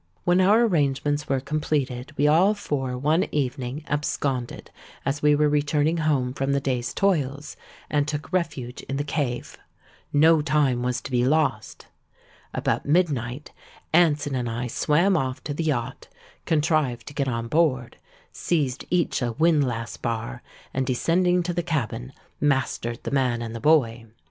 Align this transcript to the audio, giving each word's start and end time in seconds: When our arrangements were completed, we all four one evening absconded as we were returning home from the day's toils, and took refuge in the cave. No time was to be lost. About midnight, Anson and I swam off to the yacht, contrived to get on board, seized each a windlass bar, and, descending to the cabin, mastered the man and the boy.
When 0.23 0.41
our 0.41 0.63
arrangements 0.63 1.29
were 1.29 1.39
completed, 1.39 2.11
we 2.17 2.27
all 2.27 2.55
four 2.55 2.97
one 2.97 3.25
evening 3.31 3.85
absconded 3.87 4.71
as 5.05 5.21
we 5.21 5.35
were 5.35 5.47
returning 5.47 5.97
home 5.97 6.33
from 6.33 6.53
the 6.53 6.59
day's 6.59 6.91
toils, 6.91 7.55
and 7.87 8.07
took 8.07 8.33
refuge 8.33 8.81
in 8.89 8.97
the 8.97 9.03
cave. 9.03 9.59
No 10.11 10.41
time 10.41 10.81
was 10.81 11.01
to 11.01 11.11
be 11.11 11.23
lost. 11.23 11.85
About 12.51 12.87
midnight, 12.87 13.51
Anson 13.93 14.33
and 14.33 14.49
I 14.49 14.65
swam 14.65 15.15
off 15.15 15.43
to 15.43 15.53
the 15.53 15.65
yacht, 15.65 16.07
contrived 16.47 17.05
to 17.09 17.13
get 17.13 17.27
on 17.27 17.47
board, 17.47 17.97
seized 18.31 18.85
each 18.89 19.21
a 19.21 19.33
windlass 19.33 19.97
bar, 19.97 20.41
and, 20.73 20.83
descending 20.87 21.43
to 21.43 21.53
the 21.53 21.61
cabin, 21.61 22.11
mastered 22.39 23.03
the 23.03 23.11
man 23.11 23.43
and 23.43 23.53
the 23.53 23.59
boy. 23.59 24.07